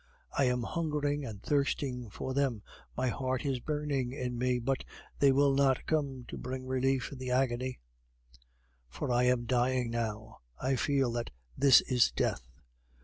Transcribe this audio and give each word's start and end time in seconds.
I 0.35 0.45
am 0.45 0.63
hungering 0.63 1.23
and 1.25 1.43
thirsting 1.43 2.09
for 2.09 2.33
them, 2.33 2.63
my 2.97 3.09
heart 3.09 3.45
is 3.45 3.59
burning 3.59 4.13
in 4.13 4.35
me, 4.35 4.57
but 4.57 4.83
they 5.19 5.31
will 5.31 5.53
not 5.53 5.85
come 5.85 6.25
to 6.29 6.39
bring 6.39 6.65
relief 6.65 7.11
in 7.11 7.19
the 7.19 7.29
agony, 7.29 7.77
for 8.89 9.11
I 9.11 9.25
am 9.25 9.45
dying 9.45 9.91
now, 9.91 10.39
I 10.59 10.75
feel 10.75 11.11
that 11.11 11.29
this 11.55 11.81
is 11.81 12.11
death. 12.15 12.49